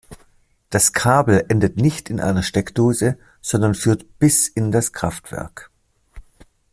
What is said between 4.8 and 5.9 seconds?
Kraftwerk.